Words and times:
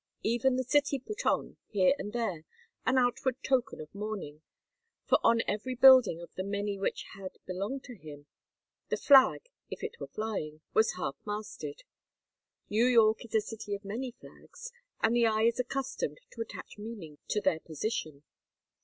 Even 0.23 0.55
the 0.55 0.63
city 0.63 0.97
put 0.97 1.27
on, 1.27 1.57
here 1.67 1.93
and 1.99 2.11
there, 2.11 2.43
an 2.87 2.97
outward 2.97 3.35
token 3.43 3.79
of 3.79 3.93
mourning, 3.93 4.41
for 5.07 5.19
on 5.23 5.43
every 5.47 5.75
building 5.75 6.23
of 6.23 6.33
the 6.33 6.43
many 6.43 6.75
which 6.79 7.03
had 7.13 7.37
belonged 7.45 7.83
to 7.83 7.93
him, 7.95 8.25
the 8.89 8.97
flag, 8.97 9.47
if 9.69 9.83
it 9.83 9.99
were 9.99 10.07
flying, 10.07 10.61
was 10.73 10.93
half 10.93 11.17
masted. 11.23 11.83
New 12.67 12.87
York 12.87 13.23
is 13.25 13.35
a 13.35 13.41
city 13.41 13.75
of 13.75 13.85
many 13.85 14.09
flags, 14.09 14.71
and 15.03 15.15
the 15.15 15.27
eye 15.27 15.43
is 15.43 15.59
accustomed 15.59 16.19
to 16.31 16.41
attach 16.41 16.79
meaning 16.79 17.19
to 17.27 17.39
their 17.39 17.59
position. 17.59 18.23